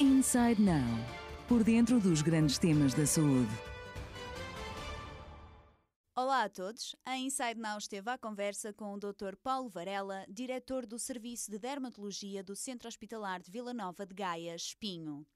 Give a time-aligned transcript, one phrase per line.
[0.00, 0.86] Inside Now.
[1.48, 3.50] Por dentro dos grandes temas da saúde.
[6.14, 6.94] Olá a todos.
[7.04, 9.34] A Inside Now esteve à conversa com o Dr.
[9.42, 14.54] Paulo Varela, diretor do Serviço de Dermatologia do Centro Hospitalar de Vila Nova de Gaia,
[14.54, 15.26] Espinho.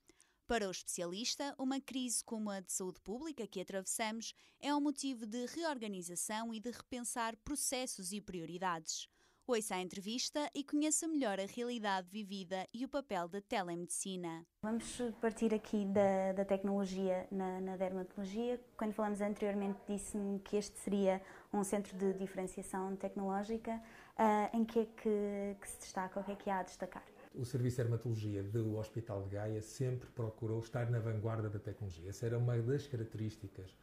[0.46, 5.26] Para o especialista, uma crise como a de saúde pública que atravessamos é um motivo
[5.26, 9.08] de reorganização e de repensar processos e prioridades.
[9.44, 14.46] Ouça a entrevista e conheça melhor a realidade vivida e o papel da telemedicina.
[14.62, 18.60] Vamos partir aqui da, da tecnologia na, na, dermatologia.
[18.76, 21.20] Quando falamos anteriormente, disse-me que este seria
[21.52, 23.82] um centro de diferenciação tecnológica.
[24.16, 26.20] Uh, em que é que, que se destaca?
[26.20, 27.04] O que é que há a destacar?
[27.34, 32.08] O Serviço de Dermatologia do Hospital de Gaia sempre procurou estar na vanguarda da tecnologia.
[32.08, 33.76] Essa era uma das características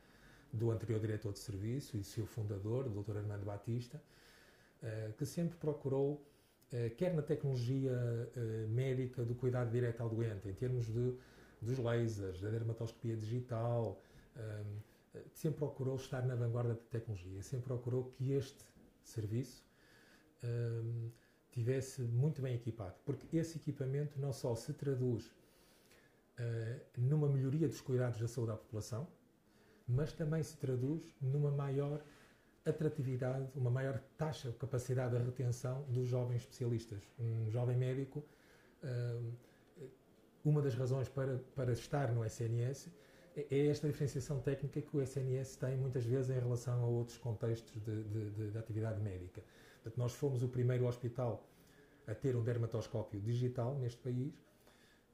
[0.54, 3.18] do anterior diretor de serviço e do seu fundador, o Dr.
[3.18, 4.02] Armando Batista,
[5.18, 6.26] que sempre procurou,
[6.72, 7.92] eh, quer na tecnologia
[8.36, 11.16] eh, médica do cuidado direto ao doente, em termos de,
[11.62, 14.02] dos lasers, da dermatoscopia digital,
[15.34, 18.64] sempre procurou estar na vanguarda da tecnologia, sempre procurou que este
[19.04, 19.66] serviço
[21.52, 25.36] tivesse muito bem equipado, porque esse equipamento não só se traduz
[26.98, 29.06] numa melhoria dos cuidados da saúde da população,
[29.86, 32.02] mas também se traduz numa maior
[32.66, 37.02] atratividade, uma maior taxa, capacidade de retenção dos jovens especialistas.
[37.20, 38.24] Um jovem médico,
[38.84, 39.32] hum,
[40.44, 42.90] uma das razões para, para estar no SNS
[43.36, 47.18] é, é esta diferenciação técnica que o SNS tem muitas vezes em relação a outros
[47.18, 49.42] contextos de, de, de atividade médica.
[49.76, 51.48] Portanto, nós fomos o primeiro hospital
[52.08, 54.34] a ter um dermatoscópio digital neste país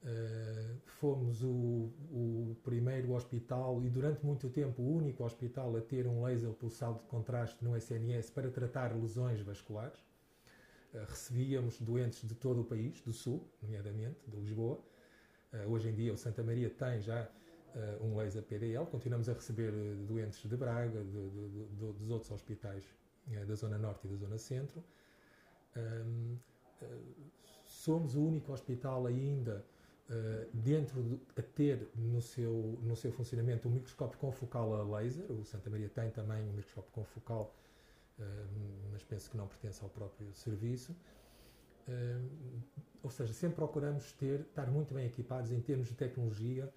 [0.06, 6.06] Uh, fomos o, o, primeiro hospital e durante muito tempo o único hospital a ter
[6.06, 9.98] um laser pulsado de contraste no SNS para tratar lesões vasculares.
[10.94, 14.80] Uh, recebíamos doentes de todo o país, do Sul, nomeadamente, de Lisboa.
[15.52, 17.28] Uh, hoje em dia o Santa Maria tem já
[18.00, 18.86] um laser PDL.
[18.86, 19.72] Continuamos a receber
[20.08, 22.86] doentes de Braga, de, de, de, dos outros hospitais
[23.46, 24.82] da Zona Norte e da Zona Centro.
[27.66, 29.66] somos o único hospital ainda
[30.08, 35.32] Uh, dentro de, a ter no seu, no seu funcionamento um microscópio confocal a laser,
[35.32, 37.56] o Santa Maria tem também um microscópio confocal,
[38.20, 38.24] uh,
[38.92, 40.96] mas penso que não pertence ao próprio serviço.
[41.88, 42.62] Uh,
[43.02, 46.72] ou seja, sempre procuramos ter, estar muito bem equipados em termos de tecnologia,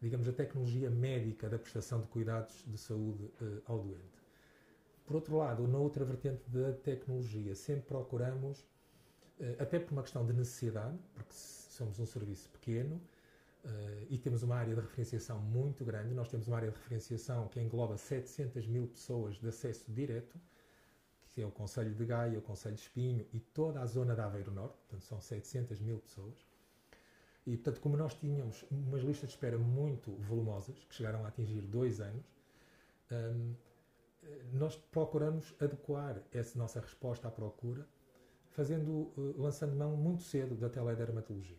[0.00, 3.30] digamos, a tecnologia médica da prestação de cuidados de saúde
[3.64, 4.20] ao doente.
[5.06, 8.66] Por outro lado, na outra vertente da tecnologia, sempre procuramos,
[9.60, 11.32] até por uma questão de necessidade, porque
[11.72, 13.00] somos um serviço pequeno
[13.64, 16.14] uh, e temos uma área de referenciação muito grande.
[16.14, 20.38] Nós temos uma área de referenciação que engloba 700 mil pessoas de acesso direto,
[21.28, 24.26] que é o Conselho de Gaia, o Conselho de Espinho e toda a zona da
[24.26, 26.46] Aveiro Norte, portanto são 700 mil pessoas.
[27.46, 31.62] E, portanto, como nós tínhamos umas listas de espera muito volumosas, que chegaram a atingir
[31.62, 32.24] dois anos,
[33.10, 33.54] um,
[34.52, 37.86] nós procuramos adequar essa nossa resposta à procura,
[38.52, 41.58] fazendo, uh, lançando mão muito cedo da teledermatologia.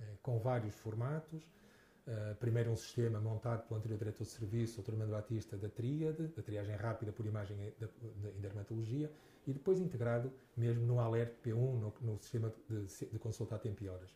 [0.00, 1.42] Eh, com vários formatos.
[2.06, 4.84] Uh, primeiro um sistema montado pelo anterior diretor de serviço, o.
[4.90, 9.10] Armando Batista, da tríade, da triagem rápida por imagem em dermatologia,
[9.46, 13.82] e depois integrado mesmo no Alert P1, no, no sistema de, de, consulta a tempo
[13.82, 14.14] e horas.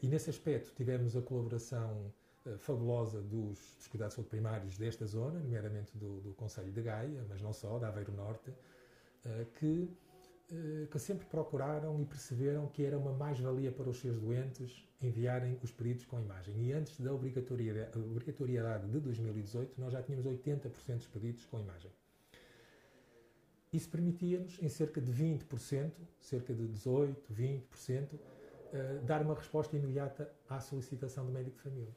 [0.00, 2.12] E nesse aspecto tivemos a colaboração
[2.58, 7.26] fabulosa dos, dos, cuidados de saúde primários desta zona, nomeadamente do, do Conselho de Gaia,
[7.28, 8.54] mas não só, da Aveiro Norte,
[9.58, 10.06] que eh,
[10.90, 15.72] que sempre procuraram e perceberam que era uma mais-valia para os seus doentes enviarem os
[15.72, 16.54] pedidos com imagem.
[16.62, 21.90] E antes da obrigatoriedade, de 2018, nós já tínhamos 80% dos pedidos com imagem.
[23.72, 25.90] Isso permitia-nos, em cerca de 20%,
[26.20, 31.94] cerca de 18%, 20%, uh, dar uma resposta imediata à solicitação do médico de família.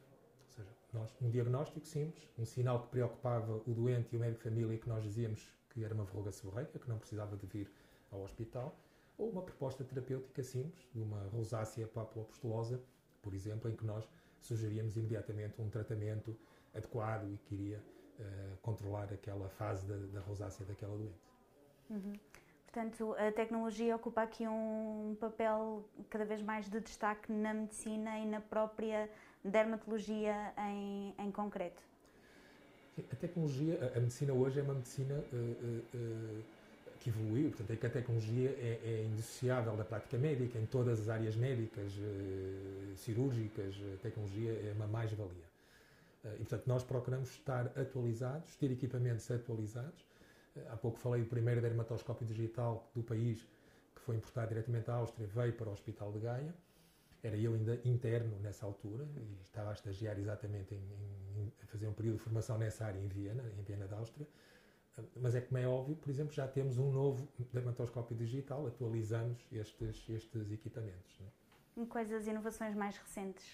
[0.47, 4.43] Ou seja, nós, um diagnóstico simples, um sinal que preocupava o doente e o médico
[4.43, 7.71] de família, que nós dizíamos que era uma verruga seborreica, que não precisava de vir
[8.11, 8.75] ao hospital,
[9.17, 12.81] ou uma proposta terapêutica simples, de uma rosácea papulopustulosa,
[13.21, 14.09] por exemplo, em que nós
[14.39, 16.35] sugeríamos imediatamente um tratamento
[16.73, 17.77] adequado e que iria
[18.19, 21.29] uh, controlar aquela fase da, da rosácea daquela doente.
[21.89, 22.13] Uhum.
[22.71, 28.25] Portanto, a tecnologia ocupa aqui um papel cada vez mais de destaque na medicina e
[28.27, 29.09] na própria
[29.43, 31.81] dermatologia em, em concreto.
[33.11, 36.43] A tecnologia, a, medicina hoje é uma medicina uh, uh,
[36.99, 40.99] que evoluiu, portanto, é que a tecnologia é, é indissociável da prática médica, em todas
[41.01, 45.49] as áreas médicas, eh, cirúrgicas, a tecnologia é uma mais-valia.
[46.25, 50.05] Eh, e, portanto, nós procuramos estar atualizados, ter equipamentos atualizados.
[50.55, 53.39] Eh, há pouco falei do primeiro dermatoscópio digital do país,
[53.95, 56.53] que foi importado diretamente à Áustria, veio para o Hospital de Gaia.
[57.23, 60.77] era eu ainda interno nessa altura e estava a estagiar exatamente em,
[61.37, 64.27] em, a fazer um período de formação nessa área em Viena, em Viena da Áustria.
[65.15, 70.09] Mas é como é óbvio, por exemplo, já temos um novo dermatoscópio digital, atualizamos estes,
[70.09, 71.19] estes equipamentos.
[71.19, 71.27] Né?
[71.77, 73.45] E quais as inovações mais recentes?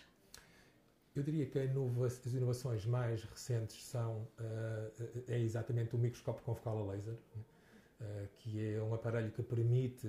[1.15, 6.91] Eu diria que as inovações mais recentes são uh, é exatamente o microscópio confocal a
[6.91, 10.07] laser, uh, que é um aparelho que permite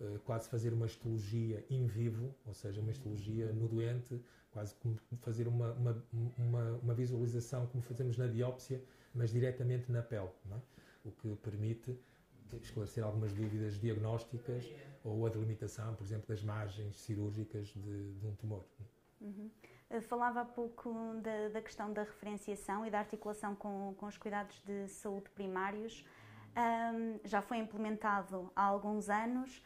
[0.00, 4.20] uh, quase fazer uma histologia in vivo, ou seja, uma histologia no doente,
[4.52, 6.04] quase como fazer uma, uma,
[6.38, 8.80] uma, uma visualização como fazemos na biópsia,
[9.14, 11.08] mas diretamente na pele, é?
[11.08, 11.96] o que permite
[12.62, 14.72] esclarecer algumas dúvidas diagnósticas
[15.02, 18.64] ou a delimitação, por exemplo, das margens cirúrgicas de, de um tumor.
[19.20, 19.50] Uhum.
[19.90, 24.16] Eh, falava há pouco da, da, questão da referenciação e da articulação com, com os
[24.16, 26.04] cuidados de saúde primários.
[26.56, 29.60] Um, já foi implementado há alguns anos,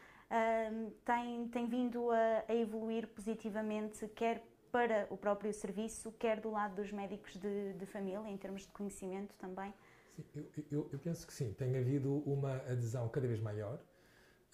[0.71, 6.51] um, tem, tem vindo a, a, evoluir positivamente, quer para o próprio serviço, quer do
[6.51, 9.73] lado dos médicos de, de família, em termos de conhecimento também?
[10.15, 13.79] Sim, eu, eu, eu, penso que sim, tem havido uma adesão cada vez maior.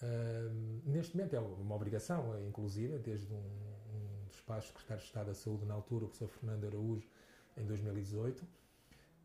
[0.02, 5.26] Um, neste momento é uma obrigação, inclusive, desde um, um dos pais secretários de Estado
[5.26, 7.08] da Saúde na altura, o professor Fernando Araújo,
[7.56, 8.46] em 2018.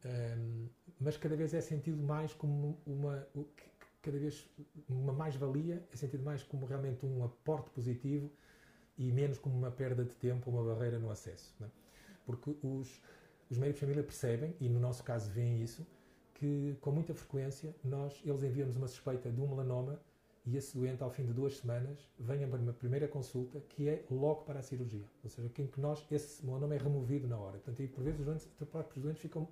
[0.03, 0.67] Um,
[0.99, 3.27] mas cada vez é sentido mais como uma
[4.01, 4.49] cada vez
[4.89, 8.31] uma mais-valia, é sentido mais como realmente um aporte positivo
[8.97, 11.53] e menos como uma perda de tempo, uma barreira no acesso.
[11.61, 11.65] É?
[12.25, 13.01] Porque os,
[13.49, 15.85] os médicos de família percebem, e no nosso caso veem isso,
[16.33, 19.99] que com muita frequência nós, eles enviam-nos uma suspeita de um melanoma
[20.45, 24.03] e esse doente, ao fim de duas semanas, vem para uma primeira consulta que é
[24.09, 25.05] logo para a cirurgia.
[25.23, 27.59] Ou seja, que, que nós, esse melanoma é removido na hora.
[27.59, 29.47] Portanto, e por vezes os, doentes, os próprios doentes ficam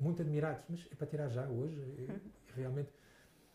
[0.00, 1.78] muito admirados, mas é para tirar já hoje,
[2.08, 2.20] é,
[2.56, 2.90] realmente.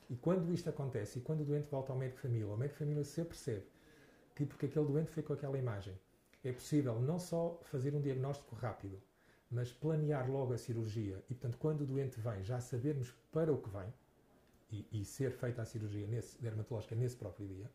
[0.09, 2.75] E quando isto acontece, e quando o doente volta ao médico de família, o médico
[2.75, 3.65] de família se apercebe
[4.37, 5.95] que porque aquele doente foi com aquela imagem,
[6.43, 9.01] é possível não só fazer um diagnóstico rápido,
[9.49, 13.57] mas planear logo a cirurgia e, portanto, quando o doente vem, já sabermos para o
[13.57, 13.91] que vem
[14.71, 17.71] e, e ser feita a cirurgia nesse, dermatológica nesse próprio dia,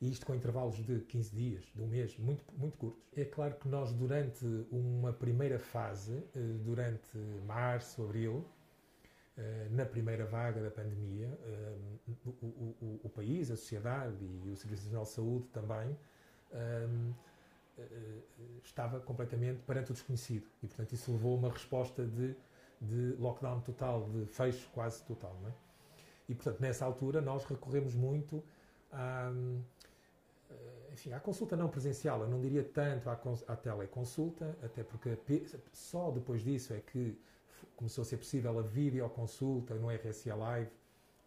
[0.00, 3.00] e isto com intervalos de 15 dias, de um mês, muito, muito curtos.
[3.16, 7.16] É claro que nós, durante uma primeira fase, eh, durante
[7.46, 8.44] março, abril,
[9.70, 11.76] na primeira vaga da pandemia, eh,
[12.24, 15.96] o, o, o, país, a sociedade e o Serviço Nacional de Saúde também
[18.62, 22.36] estava completamente perante o desconhecido e, portanto, isso levou a uma resposta de,
[22.80, 25.36] de lockdown total, de fecho quase total.
[25.48, 25.52] É?
[26.28, 28.40] E, portanto, nessa altura nós recorremos muito
[28.92, 29.32] à,
[30.92, 32.20] enfim, à consulta não presencial.
[32.22, 37.18] Eu não diria tanto à, à teleconsulta, até porque só depois disso é que
[37.76, 40.70] começou a ser possível a videoconsulta no RSA Live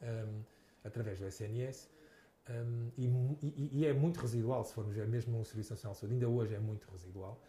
[0.01, 0.41] um,
[0.83, 1.89] através do SNS.
[2.49, 3.05] Um, e,
[3.43, 6.29] e, e, é muito residual, se formos ver, mesmo no Serviço Nacional de Saúde, ainda
[6.29, 7.41] hoje é muito residual.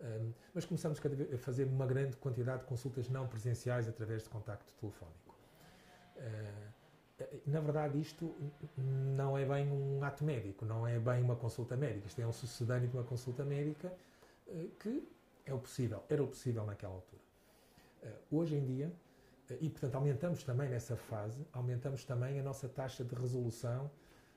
[0.00, 4.72] Um, mas começamos a fazer uma grande quantidade de consultas não presenciais através de contacto
[4.74, 5.34] telefónico.
[6.16, 6.74] Uh,
[7.46, 8.34] na verdade, isto
[8.76, 12.08] não é bem um ato médico, não é bem uma consulta médica.
[12.08, 13.92] Isto é um sucedâneo de uma consulta médica
[14.48, 15.08] uh, que
[15.46, 17.23] é o possível, era o possível naquela altura.
[18.04, 18.92] Uh, hoje em dia,
[19.60, 23.90] e portanto aumentamos também nessa fase, aumentamos também a nossa taxa de resolução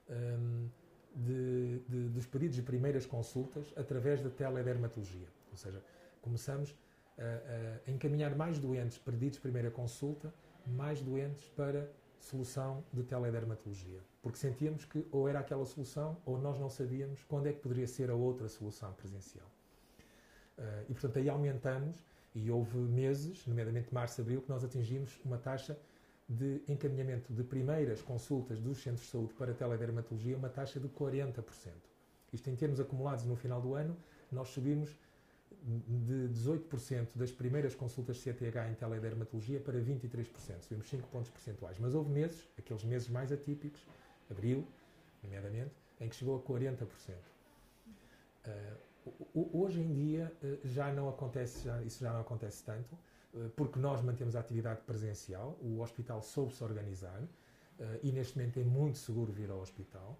[0.09, 0.69] um,
[1.15, 5.27] de, de, dos pedidos de primeiras consultas através da teledermatologia.
[5.51, 5.81] Ou seja,
[6.21, 6.75] começamos
[7.17, 10.33] a, a encaminhar mais doentes pedidos de primeira consulta,
[10.65, 14.01] mais doentes para solução de teledermatologia.
[14.21, 17.87] Porque sentíamos que ou era aquela solução ou nós não sabíamos quando é que poderia
[17.87, 19.47] ser a outra solução presencial.
[20.57, 22.03] Uh, e portanto aí aumentamos
[22.37, 25.75] e houve meses, nomeadamente março abril, que nós atingimos uma taxa
[26.29, 31.43] de encaminhamento de primeiras consultas dos centros de saúde para teledermatologia uma taxa de 40%.
[32.31, 33.97] Isto em termos acumulados no final do ano,
[34.31, 34.89] nós subimos
[35.63, 41.79] de 18% das primeiras consultas CTH em teledermatologia para 23%, subimos 5 pontos percentuais.
[41.79, 43.81] Mas houve meses, aqueles meses mais atípicos,
[44.29, 44.67] abril,
[45.23, 46.85] nomeadamente, em que chegou a 40%.
[48.45, 48.86] Uh,
[49.33, 52.97] hoje em dia uh, já não acontece, já, isso já não acontece tanto,
[53.37, 57.21] eh, porque nós mantemos a atividade presencial, o hospital soube-se organizar
[57.79, 60.17] eh, e neste momento é muito seguro vir ao hospital.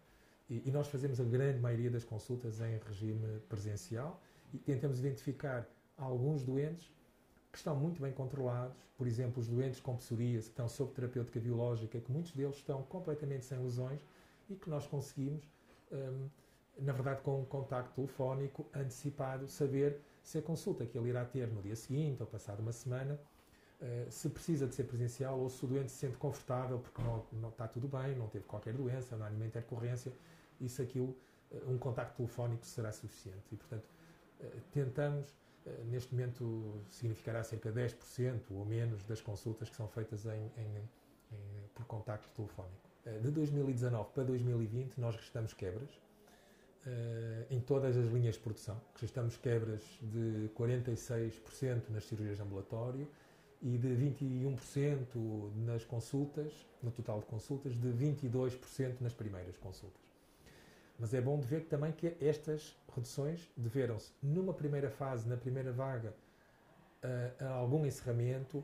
[0.49, 4.21] E, nós fazemos a grande maioria das consultas em regime presencial
[4.53, 5.67] e tentamos identificar
[5.97, 6.89] alguns doentes
[7.51, 11.37] que estão muito bem controlados, por exemplo, os doentes com psoríase que estão sob terapêutica
[11.39, 13.99] biológica, que muitos deles estão completamente sem lesões
[14.49, 15.43] e que nós conseguimos,
[15.91, 16.29] hum,
[16.79, 21.47] na verdade, com um contacto telefónico antecipado, saber se a consulta que ele irá ter
[21.47, 23.19] no dia seguinte ou passado uma semana,
[23.81, 27.25] uh, se precisa de ser presencial ou se o doente se sente confortável porque não,
[27.33, 30.11] não está tudo bem, não teve qualquer doença, não há nenhuma intercorrência,
[30.67, 31.15] se aquilo
[31.67, 33.43] um contacto telefónico será suficiente.
[33.51, 33.85] E, portanto,
[34.71, 35.33] tentamos,
[35.85, 40.89] neste momento, significará cerca de 10% ou menos das consultas que são feitas em, em,
[41.31, 42.89] em, por contacto telefónico.
[43.21, 45.89] De 2019 para 2020, nós registramos quebras
[47.49, 48.79] em todas as linhas de produção.
[48.93, 53.07] Registramos quebras de 46% nas cirurgias de ambulatório
[53.61, 60.01] e de 21% nas consultas, no total de consultas, de 22% nas primeiras consultas.
[60.99, 65.71] Mas é bom de ver também que estas reduções deveram-se, numa primeira fase, na primeira
[65.71, 66.13] vaga,
[67.39, 68.63] a, a algum encerramento.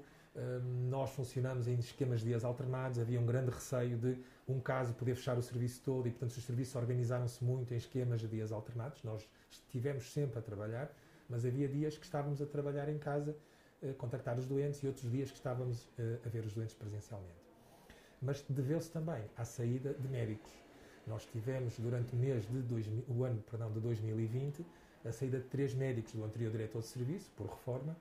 [0.90, 5.16] Nós funcionamos em esquemas de dias alternados, havia um grande receio de um caso poder
[5.16, 9.04] fechar o serviço todo e, portanto, os serviços organizaram-se muito em esquemas de dias alternados.
[9.04, 10.92] Nós estivemos sempre a trabalhar,
[11.30, 13.36] mas havia dias que estávamos a trabalhar em casa,
[13.88, 15.88] a contactar os doentes e outros dias que estávamos
[16.26, 17.44] a ver os doentes presencialmente.
[18.22, 20.64] Mas deveu-se também à saída de médicos
[21.06, 24.66] nós tivemos durante o mês de dois, o ano perdão, de 2020
[25.06, 27.96] a saída de três médicos do anterior diretor de serviço, por reforma,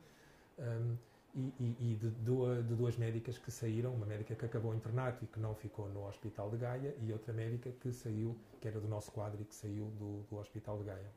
[0.57, 0.97] um,
[1.35, 4.75] e, e, e de, duas, de, duas, médicas que saíram, uma médica que acabou o
[4.75, 8.69] internato e que não ficou no Hospital de Gaia, e outra médica que saiu, que
[8.69, 11.12] era do nosso quadro e que saiu do, do Hospital de Gaia.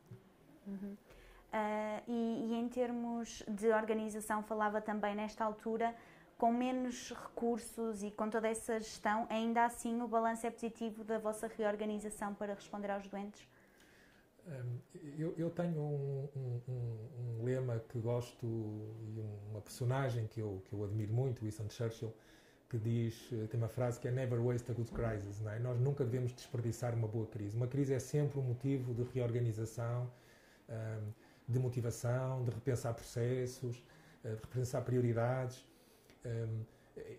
[0.67, 0.93] Uhum.
[0.93, 5.95] Uh, e, e em termos de organização, falava também nesta altura
[6.37, 11.17] com menos recursos e com toda essa gestão, ainda assim o balanço é positivo da
[11.17, 13.47] vossa reorganização para responder aos doentes?
[15.17, 20.73] Eu, eu, tenho um, um, um, lema que gosto e uma personagem que eu, que
[20.73, 22.13] eu admiro muito, Winston Churchill,
[22.69, 25.43] que diz, eh, tem uma frase que é Never waste a good crisis.
[25.45, 25.57] É?
[25.59, 27.55] Nós nunca devemos desperdiçar uma boa crise.
[27.57, 30.11] Uma crise é sempre um motivo de reorganização,
[31.47, 33.83] de motivação, de repensar processos,
[34.23, 35.65] eh, de repensar prioridades.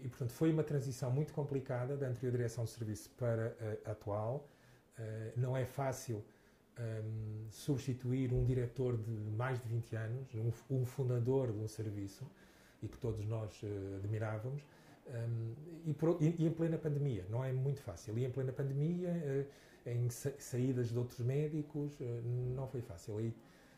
[0.03, 4.49] E, portanto, foi uma transição muito complicada da anterior direção do serviço para a atual.
[4.99, 6.25] Uh, não é fácil
[6.79, 12.27] um, substituir um diretor de mais de 20 anos, um, um fundador de um serviço,
[12.83, 14.63] e que todos nós uh, admirávamos,
[15.09, 15.55] um,
[15.87, 17.25] e, por, e, e, em plena pandemia.
[17.31, 18.19] Não é muito fácil.
[18.19, 21.99] E em plena pandemia, uh, em sa saídas de outros médicos,
[22.57, 23.21] não foi fácil.
[23.21, 23.35] E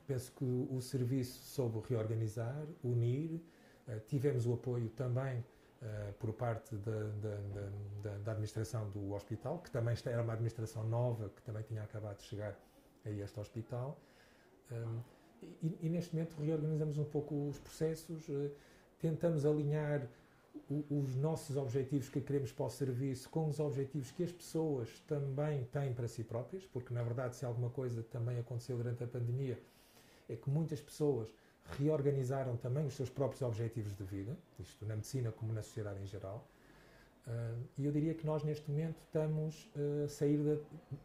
[0.06, 3.42] penso que o serviço soube reorganizar, unir,
[4.06, 5.44] tivemos o apoio também
[5.82, 7.36] uh, por parte da, da,
[8.02, 12.18] da, da, administração do hospital, que também era uma administração nova, que também tinha acabado
[12.18, 12.56] de chegar
[13.04, 13.98] a este hospital.
[14.70, 15.00] Um,
[15.62, 18.50] e, e, neste momento reorganizamos um pouco os processos, uh,
[18.98, 20.08] tentamos alinhar
[20.68, 25.00] o, os nossos objetivos que queremos para o serviço com os objetivos que as pessoas
[25.06, 29.06] também têm para si próprias, porque na verdade, se alguma coisa também aconteceu durante a
[29.06, 29.58] pandemia,
[30.28, 31.32] é que muitas pessoas
[31.78, 36.06] reorganizaram também os seus próprios objetivos de vida, isto na medicina como na sociedade em
[36.06, 36.46] geral.
[37.28, 40.56] Uh, e eu diria que nós, neste momento, estamos uh, a sair da,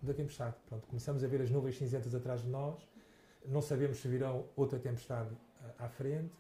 [0.02, 0.56] da tempestade.
[0.70, 2.88] Pronto, começamos a ver as nuvens cinzentas atrás de nós,
[3.46, 6.34] não sabemos se virão outra tempestade uh, à frente,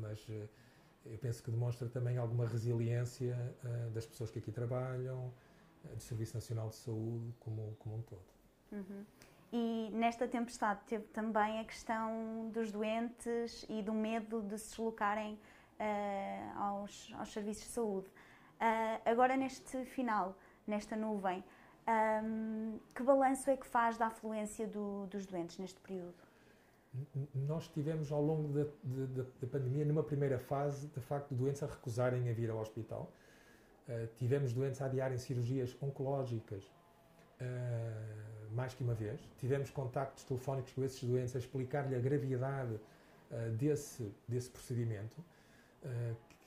[0.00, 0.24] mas
[1.04, 3.36] eu penso que demonstra também alguma resiliência
[3.92, 5.32] das pessoas que aqui trabalham,
[5.92, 8.22] do Serviço Nacional de Saúde como, como um todo.
[8.70, 9.04] Uhum.
[9.52, 15.36] E nesta tempestade teve também a questão dos doentes e do medo de se deslocarem
[15.80, 18.08] uh, aos, aos serviços de saúde.
[18.08, 21.42] Uh, agora, neste final, nesta nuvem,
[22.24, 26.14] um, que balanço é que faz da afluência do, dos doentes neste período?
[27.34, 31.66] Nós tivemos ao longo da, da, da, pandemia, numa primeira fase, de facto, doentes a
[31.66, 33.10] recusarem a vir ao hospital.
[33.88, 36.64] Uh, tivemos doentes a adiarem cirurgias oncológicas.
[37.40, 39.20] Uh, mais que uma vez.
[39.38, 45.16] Tivemos contactos telefónicos com esses doentes a explicar-lhe a gravidade uh, desse, desse procedimento,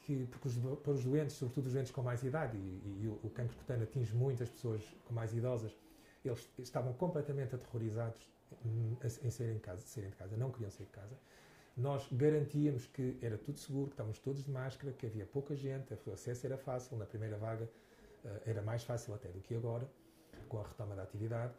[0.03, 3.19] que, porque os, para os doentes, sobretudo os doentes com mais idade, e, e o,
[3.23, 5.75] o cancro cutâneo atinge muitas pessoas com mais idosas,
[6.23, 8.27] eles estavam completamente aterrorizados
[8.65, 11.17] em, em serem, de casa, serem de casa, não queriam sair de casa.
[11.75, 15.97] Nós garantíamos que era tudo seguro, que estávamos todos de máscara, que havia pouca gente,
[16.05, 17.67] o acesso era fácil, na primeira vaga
[18.23, 19.89] uh, era mais fácil até do que agora,
[20.47, 21.53] com a retoma da atividade.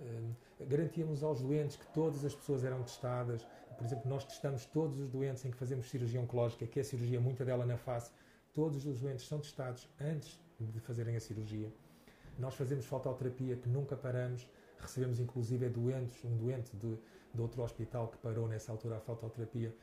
[0.00, 3.46] Hum, garantíamos aos doentes que todas as pessoas eram testadas.
[3.76, 6.84] Por exemplo, nós testamos todos os doentes em que fazemos cirurgia oncológica, que é a
[6.84, 8.10] cirurgia, muita dela na face.
[8.52, 11.72] Todos os doentes são testados antes de fazerem a cirurgia.
[12.38, 14.48] Nós fazemos fototerapia, que nunca paramos.
[14.78, 16.98] Recebemos, inclusive, doentes, um doente de,
[17.32, 19.74] de outro hospital que parou nessa altura a fototerapia.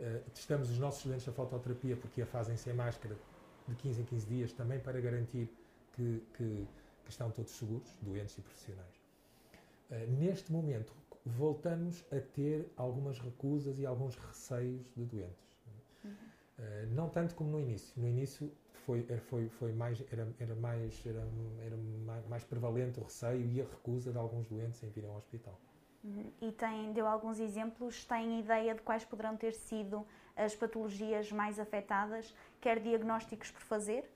[0.00, 3.16] Uh, testamos os nossos doentes a fototerapia porque a fazem sem máscara
[3.68, 5.48] de 15 em 15 dias, também para garantir
[5.92, 6.68] que, que,
[7.04, 9.03] que estão todos seguros, doentes e profissionais.
[9.90, 10.92] Eh, neste momento,
[11.24, 15.54] voltamos a ter algumas recusas e alguns receios de doentes.
[16.04, 18.00] Uh, não tanto como no início.
[18.00, 18.52] No início,
[18.84, 21.26] foi, foi, foi mais, era, era, mais, era,
[21.64, 21.76] era
[22.28, 25.58] mais prevalente o receio e a recusa de alguns doentes em virem ao hospital.
[26.04, 26.30] Uhum.
[26.40, 31.58] E tem, deu alguns exemplos, tem ideia de quais poderão ter sido as patologias mais
[31.58, 34.08] afetadas, quer diagnósticos por fazer,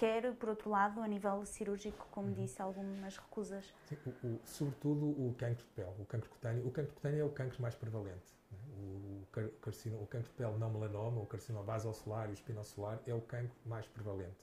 [0.00, 2.32] quer, por outro lado, a nível cirúrgico, como uhum.
[2.32, 3.66] disse, algumas recusas?
[3.84, 6.66] Sim, o, o, sobretudo o cancro de pele, o cancro cutâneo.
[6.66, 8.34] O cancro cutâneo é o cancro mais prevalente.
[8.50, 8.58] Né?
[8.78, 13.14] O, carcino, o cancro de pele não melanoma, o carcinoma basocelular e o espinocelular é
[13.14, 14.42] o cancro mais prevalente.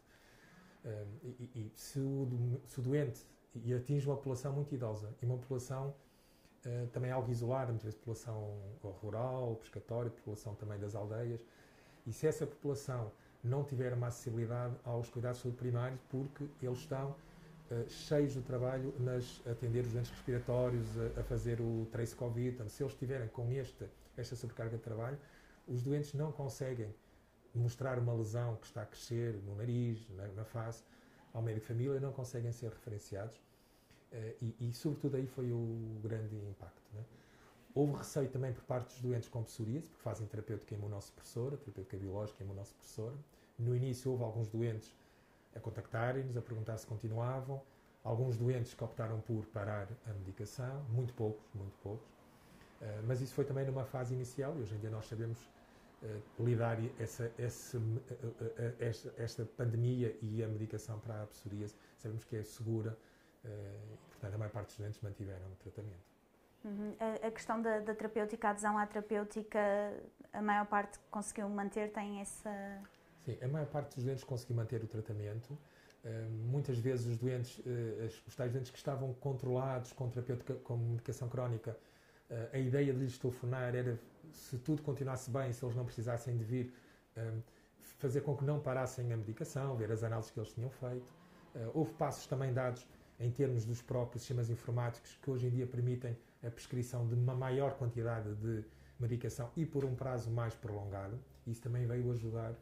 [0.85, 5.25] Um, e, e se, o, se o doente e atinge uma população muito idosa e
[5.25, 5.95] uma população
[6.67, 8.61] uh, também algo isolada, muitas vezes população
[9.01, 11.41] rural, pescatória, população também das aldeias,
[12.05, 13.11] e se essa população
[13.44, 17.15] não tiver uma acessibilidade aos cuidados de saúde primários, porque eles estão
[17.72, 22.50] uh, cheios de trabalho nas atender os doentes respiratórios, a, a, fazer o trace Covid.
[22.50, 23.86] Então, se eles estiverem com este,
[24.17, 25.17] esta sobrecarga de trabalho,
[25.67, 26.94] os doentes não conseguem
[27.53, 30.84] mostrar uma lesão que está a crescer no nariz, na, na face,
[31.34, 33.38] ao médico de família, não conseguem ser referenciados.
[34.12, 36.82] Uh, e, e, sobretudo, aí foi o grande impacto.
[36.94, 37.03] Né?
[37.77, 42.43] Houve receio também por parte dos doentes com psoríase, porque fazem terapêutica imunossupressora, terapêutica biológica
[42.43, 43.15] imunossupressora.
[43.60, 44.96] No início houve alguns doentes
[45.55, 47.62] a contactarem-nos, a perguntar se continuavam.
[48.03, 52.10] Alguns doentes que optaram por parar a medicação, muito poucos, muito poucos.
[52.81, 55.39] Uh, mas isso foi também numa fase inicial e hoje em dia nós sabemos
[56.01, 57.79] uh, lidar essa, essa,
[58.79, 62.98] esta, esta, pandemia e a medicação para a psoríase, sabemos que é segura
[63.46, 66.16] e, portanto, a maior parte dos doentes mantiveram o tratamento.
[66.67, 66.93] Uhum.
[67.24, 69.59] A, questão da, da terapêutica, a adesão à terapêutica,
[70.33, 72.81] a maior parte conseguiu manter, tem essa
[73.27, 75.51] Sim, a maior parte dos doentes conseguiu manter o tratamento.
[75.51, 80.77] Uh, muitas vezes os doentes, uh, os tais doentes que estavam controlados com terapêutica, com
[80.77, 81.77] medicação crónica,
[82.29, 84.00] uh, a ideia de lhes telefonar era,
[84.31, 86.74] se tudo continuasse bem, se eles não precisassem de vir,
[87.97, 91.12] fazer com que não parassem a medicação, ver as análises que eles tinham feito.
[91.74, 92.88] houve passos também dados
[93.19, 96.15] em termos dos próprios sistemas informáticos que hoje em dia permitem
[96.46, 98.63] a prescrição de uma maior quantidade de
[99.00, 101.20] medicação e por um prazo mais prolongado.
[101.46, 102.55] Isso também veio ajudar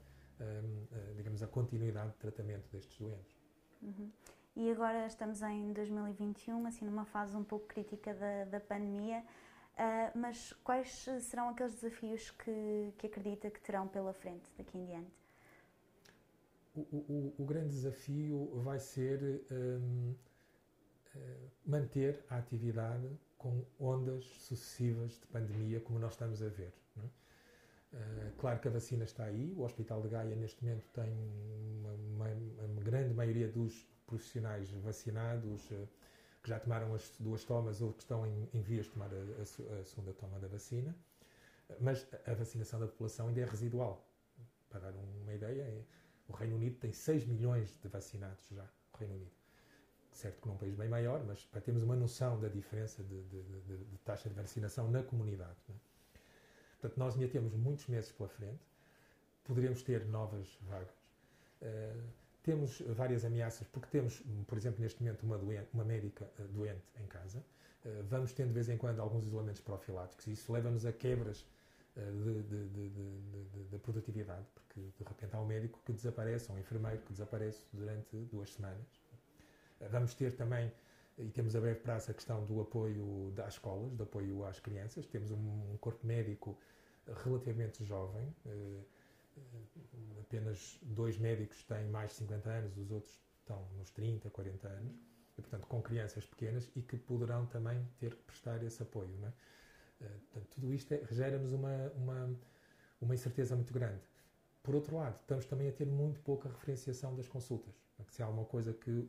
[1.15, 3.35] digamos, a continuidade de tratamento destes doentes.
[3.81, 4.11] Uhum.
[4.55, 10.17] E agora estamos em 2021, assim numa fase um pouco crítica da, da pandemia, uh,
[10.17, 15.25] mas quais serão aqueles desafios que, que acredita que terão pela frente daqui em diante?
[16.75, 20.13] O, o, o grande desafio vai ser um,
[21.15, 21.19] ah,
[21.65, 26.73] manter a atividade com ondas sucessivas de pandemia, como nós estamos a ver.
[26.97, 27.25] É?
[27.95, 31.13] Uh, claro que a vacina está aí, o Hospital de Gaia neste momento tem
[31.79, 35.87] uma, uma, uma grande maioria dos profissionais vacinados uh,
[36.43, 39.41] que já tomaram as duas tomas ou que estão em, em vias de tomar a,
[39.41, 40.95] a, segunda toma da vacina,
[41.79, 44.07] mas a vacinação da população ainda é residual.
[44.69, 44.93] Para dar
[45.23, 45.83] uma ideia, é,
[46.27, 49.44] o Reino Unido tem 6 milhões de vacinados já, o Reino Unido.
[50.15, 53.41] Certo que num país bem maior, mas para termos uma noção da diferença de, de,
[53.43, 55.57] de, de taxa de vacinação na comunidade.
[55.67, 55.75] Né?
[56.79, 58.61] Portanto, nós ainda temos muitos meses pela frente,
[59.43, 60.95] poderíamos ter novas vagas.
[61.61, 62.01] Uh,
[62.43, 66.85] temos várias ameaças, porque temos, por exemplo, neste momento, uma, doente, uma médica uh, doente
[66.97, 67.39] em casa.
[67.83, 71.45] Uh, vamos tendo de vez em quando alguns isolamentos profiláticos e isso leva-nos a quebras
[71.95, 76.59] de, de, de, de, produtividade, porque de repente há um médico que desaparece, ou um
[76.59, 78.85] enfermeiro que desaparece durante duas semanas.
[79.79, 80.71] Vamos ter também
[81.17, 85.05] e temos a breve prazo a questão do apoio às escolas, do apoio às crianças.
[85.05, 86.57] Temos um corpo médico
[87.23, 88.81] relativamente jovem, eh,
[90.19, 94.95] apenas dois médicos têm mais de 50 anos, os outros estão nos 30, 40 anos,
[95.37, 99.15] e, portanto, com crianças pequenas e que poderão também ter que prestar esse apoio.
[99.19, 99.33] Não é?
[100.01, 102.35] Eh, portanto, tudo isto é, gera-nos uma, uma,
[103.01, 104.01] uma incerteza muito grande.
[104.65, 107.79] Por outro lado, estamos também a ter muito pouca referenciação das consultas.
[108.09, 109.07] Se há uma coisa que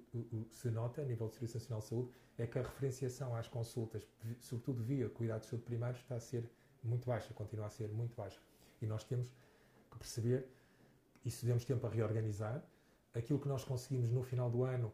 [0.51, 4.07] se nota a nível do Serviço Nacional de Saúde é que a referenciação às consultas,
[4.39, 6.47] sobretudo via cuidados de saúde primários, está a ser
[6.85, 8.39] muito baixa, continua a ser muito baixa.
[8.83, 9.29] E nós temos
[9.91, 10.47] que perceber,
[11.25, 12.63] e se demos tempo a reorganizar,
[13.15, 14.93] aquilo que nós conseguimos no final do ano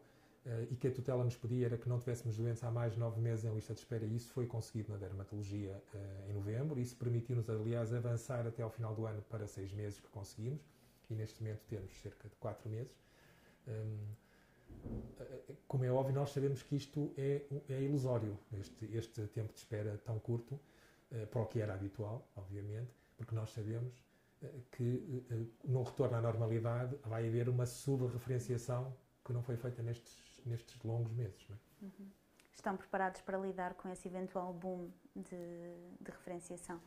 [0.69, 3.21] e que a tutela nos pedia era que não tivéssemos doentes há mais de nove
[3.21, 6.79] meses em lista de espera, e isso foi conseguido na dermatologia uh, em novembro.
[6.79, 10.61] Isso permitiu-nos, aliás, avançar até ao final do ano para seis meses que conseguimos,
[11.09, 12.93] e neste momento temos cerca de quatro meses.
[13.67, 13.97] Um,
[15.19, 19.59] eh, como é óbvio, nós sabemos que isto é, é ilusório, este, este tempo de
[19.59, 20.59] espera tão curto,
[21.13, 23.93] eh, para o que era habitual, obviamente, porque nós sabemos
[24.41, 29.83] eh, que eh, no retorno à normalidade vai haver uma subreferenciação que não foi feita
[29.83, 31.47] nestes, nestes longos meses.
[31.49, 31.85] É?
[31.85, 32.09] Uhum.
[32.53, 35.35] Estão preparados para lidar com esse eventual boom de,
[35.99, 36.79] de referenciação?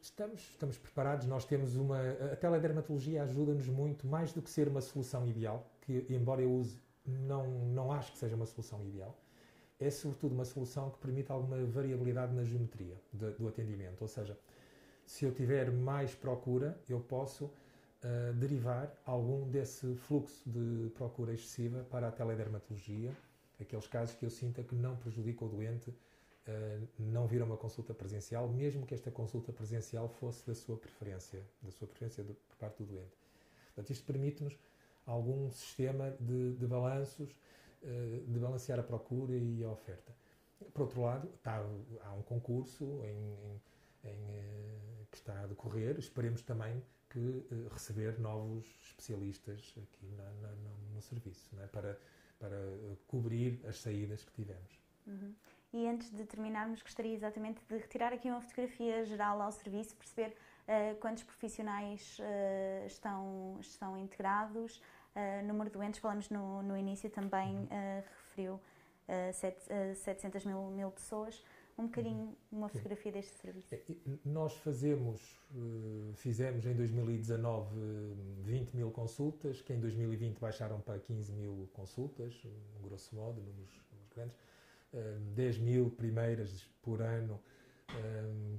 [0.00, 1.98] Estamos, estamos preparados, nós temos uma.
[2.32, 6.80] A teledermatologia ajuda-nos muito, mais do que ser uma solução ideal, que embora eu use,
[7.06, 9.16] não, não acho que seja uma solução ideal,
[9.78, 14.02] é sobretudo uma solução que permite alguma variabilidade na geometria de, do atendimento.
[14.02, 14.36] Ou seja,
[15.04, 17.50] se eu tiver mais procura, eu posso
[18.34, 23.12] derivar algum desse fluxo de procura excessiva para a teledermatologia,
[23.60, 27.56] aqueles casos que eu sinta que não prejudicam o doente uh, não vir a uma
[27.56, 32.34] consulta presencial, mesmo que esta consulta presencial fosse da sua preferência, da sua preferência do,
[32.34, 33.16] por parte do doente.
[33.66, 34.58] Portanto, isto permite-nos
[35.06, 37.30] algum sistema de, de balanços,
[37.82, 40.12] uh, de balancear a procura e a oferta.
[40.72, 41.64] Por outro lado, está,
[42.04, 43.60] há um concurso em,
[44.04, 46.82] em, em, uh, que está a decorrer, esperemos também
[47.12, 51.66] que receber novos especialistas aqui na, na, no, no, serviço, é?
[51.66, 51.98] para,
[52.38, 52.56] para
[53.06, 54.80] cobrir as saídas que tivemos.
[55.06, 55.34] Uhum.
[55.74, 60.34] E antes de terminarmos, gostaria exatamente de retirar aqui uma fotografia geral ao serviço, perceber
[60.68, 64.82] uh, quantos profissionais uh, estão, estão integrados,
[65.14, 68.60] uh, número de doentes, falamos no, no início também, uh, referiu
[69.34, 69.60] set,
[69.96, 71.44] 700 mil, mil pessoas.
[71.82, 73.74] Um bocadinho uma fotografia deste serviço.
[73.74, 73.82] É,
[74.24, 75.20] nós fazemos,
[76.14, 77.74] fizemos em 2019
[78.44, 82.40] 20 mil consultas, que em 2020 baixaram para 15 mil consultas,
[82.82, 83.80] grosso modo, números,
[84.14, 84.36] grandes
[85.34, 87.40] 10 mil primeiras por ano,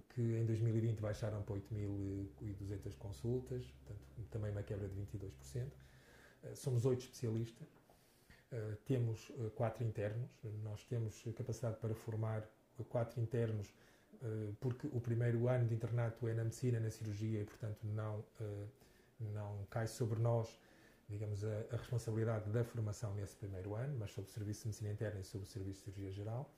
[0.09, 5.71] que em 2020 baixaram para 8.200 consultas, portanto, também uma quebra de 22%.
[6.43, 7.67] Ah, somos oito especialistas,
[8.85, 10.29] temos quatro internos,
[10.63, 12.47] nós temos capacidade para formar
[12.89, 13.73] quatro internos,
[14.59, 18.23] porque o primeiro ano de internato é na medicina, na cirurgia, e portanto não,
[19.19, 20.57] não cai sobre nós
[21.09, 24.91] digamos, a, a, responsabilidade da formação nesse primeiro ano, mas sobre o Serviço de Medicina
[24.91, 26.49] Interna e sobre o Serviço de Cirurgia Geral.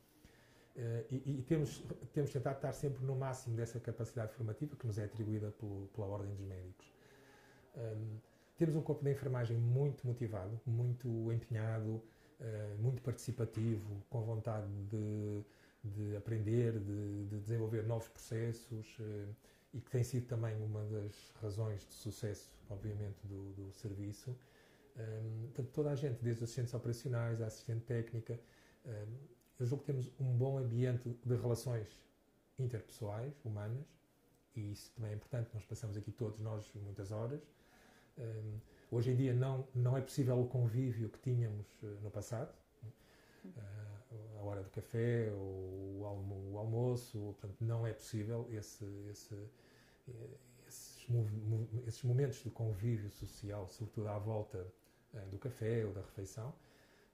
[0.75, 4.97] Uh, e, e temos, temos tentado estar sempre no máximo dessa capacidade formativa que nos
[4.97, 6.85] é atribuída pelo, pela Ordem dos Médicos.
[7.77, 8.17] Um,
[8.57, 12.01] temos um corpo de enfermagem muito motivado, muito empenhado,
[12.79, 15.41] muito participativo, com vontade de,
[15.89, 19.35] de aprender, de, de, desenvolver novos processos uh,
[19.73, 24.35] e que tem sido também uma das razões de sucesso obviamente, do, do serviço.
[24.97, 28.39] Um, portanto, toda a gente, desde os assistentes operacionais, a assistente técnica,
[28.85, 29.17] um,
[29.59, 31.87] eu julgo que temos um bom ambiente de relações
[32.57, 33.85] interpessoais, humanas,
[34.55, 37.41] e isso também é importante, nós passamos aqui todos nós muitas horas.
[38.17, 38.59] Um,
[38.91, 42.53] hoje em dia não, não é possível o convívio que tínhamos uh, no passado,
[43.57, 49.35] uh, a hora do café, o, almo, o almoço, portanto, não é possível esse, esse,
[50.67, 54.65] esses, momentos de convívio social, sobretudo à volta
[55.13, 56.53] uh, do café ou da refeição.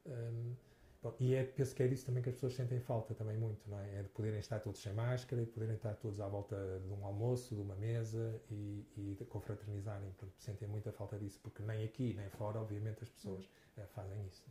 [0.05, 0.55] Um,
[1.01, 3.69] bom, e é, penso que é disso também que as pessoas sentem falta também muito,
[3.69, 3.99] não é?
[3.99, 7.05] É de poderem estar todos sem máscara, de poderem estar todos à volta de um
[7.05, 10.09] almoço, de uma mesa e, e de confraternizarem.
[10.11, 13.45] Portanto, sentem muita falta disso, porque nem aqui nem fora, obviamente, as pessoas
[13.77, 14.43] uh, fazem isso.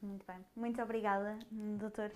[0.00, 0.44] Muito bem.
[0.56, 2.10] Muito obrigada, doutor.